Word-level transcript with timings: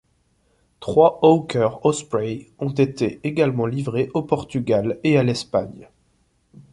Trois 0.79 1.19
Hawker 1.21 1.69
Osprey 1.83 2.47
ont 2.57 2.71
été 2.71 3.19
également 3.23 3.67
livrés 3.67 4.09
au 4.15 4.23
Portugal 4.23 4.97
et 5.03 5.15
à 5.15 5.21
l'Espagne. 5.21 5.89